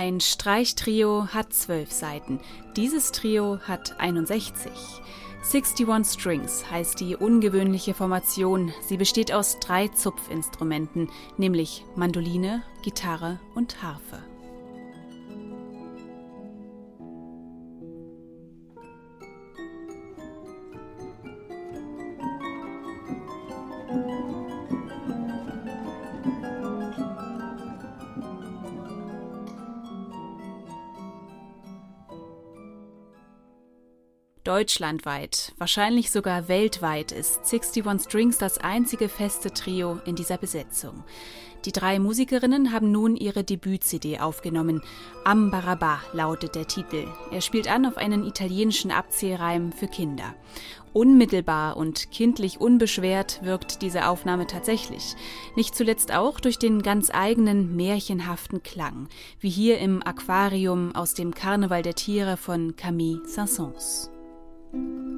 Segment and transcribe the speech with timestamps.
[0.00, 2.40] Ein Streichtrio hat zwölf Seiten.
[2.74, 4.72] Dieses Trio hat 61.
[5.42, 8.72] 61 Strings heißt die ungewöhnliche Formation.
[8.80, 14.24] Sie besteht aus drei Zupfinstrumenten, nämlich Mandoline, Gitarre und Harfe.
[34.50, 41.04] Deutschlandweit, wahrscheinlich sogar weltweit ist 61 Strings das einzige feste Trio in dieser Besetzung.
[41.64, 44.82] Die drei Musikerinnen haben nun ihre Debüt-CD aufgenommen.
[45.22, 47.06] Ambaraba lautet der Titel.
[47.30, 50.34] Er spielt an auf einen italienischen Abzählreim für Kinder.
[50.92, 55.14] Unmittelbar und kindlich unbeschwert wirkt diese Aufnahme tatsächlich.
[55.54, 59.06] Nicht zuletzt auch durch den ganz eigenen märchenhaften Klang,
[59.38, 64.10] wie hier im Aquarium aus dem Karneval der Tiere von Camille Saint-Saëns.
[64.72, 65.09] Thank you.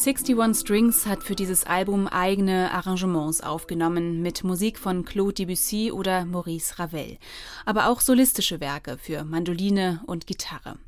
[0.00, 6.24] 61 Strings hat für dieses Album eigene Arrangements aufgenommen mit Musik von Claude Debussy oder
[6.24, 7.18] Maurice Ravel,
[7.66, 10.78] aber auch solistische Werke für Mandoline und Gitarre.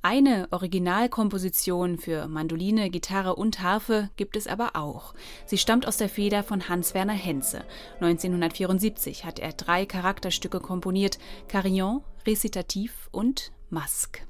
[0.00, 5.12] Eine Originalkomposition für Mandoline, Gitarre und Harfe gibt es aber auch.
[5.44, 7.64] Sie stammt aus der Feder von Hans-Werner Henze.
[8.00, 11.18] 1974 hat er drei Charakterstücke komponiert:
[11.48, 14.20] Carillon, Recitativ und Masque.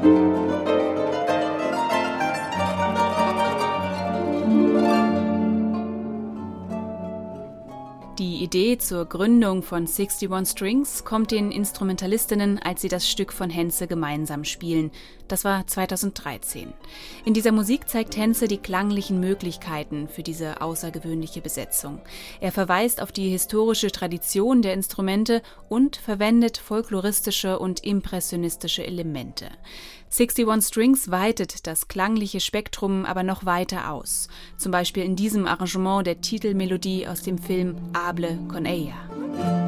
[0.00, 0.37] Thank you.
[8.18, 13.48] Die Idee zur Gründung von 61 Strings kommt den Instrumentalistinnen, als sie das Stück von
[13.48, 14.90] Henze gemeinsam spielen.
[15.28, 16.72] Das war 2013.
[17.24, 22.00] In dieser Musik zeigt Henze die klanglichen Möglichkeiten für diese außergewöhnliche Besetzung.
[22.40, 29.46] Er verweist auf die historische Tradition der Instrumente und verwendet folkloristische und impressionistische Elemente.
[30.10, 36.06] 61 Strings weitet das klangliche Spektrum aber noch weiter aus, zum Beispiel in diesem Arrangement
[36.06, 39.67] der Titelmelodie aus dem Film Able con ella.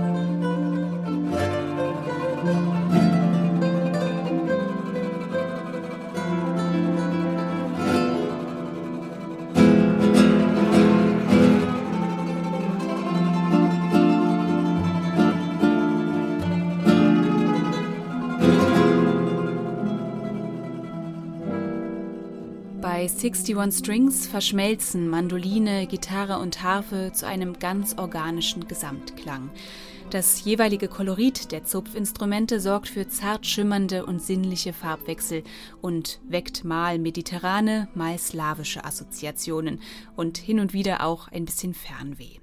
[23.00, 29.49] Bei 61 Strings verschmelzen Mandoline, Gitarre und Harfe zu einem ganz organischen Gesamtklang.
[30.11, 35.44] Das jeweilige Kolorit der Zupfinstrumente sorgt für zart schimmernde und sinnliche Farbwechsel
[35.81, 39.81] und weckt mal mediterrane, mal slawische Assoziationen
[40.15, 42.39] und hin und wieder auch ein bisschen Fernweh.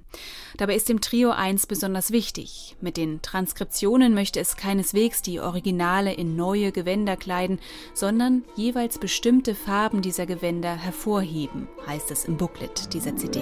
[0.57, 2.75] Dabei ist dem Trio eins besonders wichtig.
[2.81, 7.59] Mit den Transkriptionen möchte es keineswegs die Originale in neue Gewänder kleiden,
[7.94, 13.41] sondern jeweils bestimmte Farben dieser Gewänder hervorheben, heißt es im Booklet dieser CD.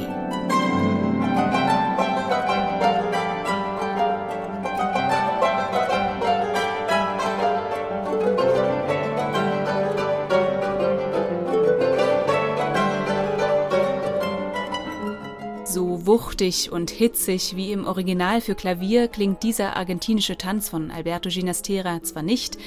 [16.15, 22.01] Wuchtig und hitzig wie im Original für Klavier klingt dieser argentinische Tanz von Alberto Ginastera
[22.03, 22.57] zwar nicht,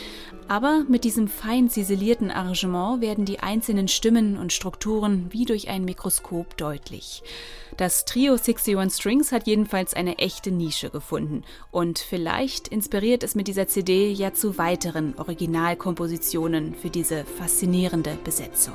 [0.49, 5.87] aber mit diesem fein ziselierten Arrangement werden die einzelnen Stimmen und Strukturen wie durch ein
[5.87, 7.23] Mikroskop deutlich.
[7.79, 13.49] Das Trio 61 Strings hat jedenfalls eine echte Nische gefunden und vielleicht inspiriert es mit
[13.49, 18.75] dieser CD ja zu weiteren Originalkompositionen für diese faszinierende Besetzung.